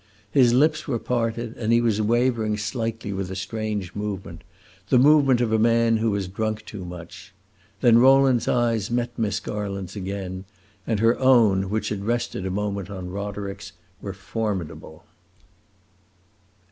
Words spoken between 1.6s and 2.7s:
he was wavering